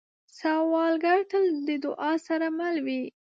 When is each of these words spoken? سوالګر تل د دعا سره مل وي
سوالګر 0.37 1.19
تل 1.29 1.45
د 1.67 1.69
دعا 1.83 2.11
سره 2.27 2.47
مل 2.57 2.75
وي 2.85 3.01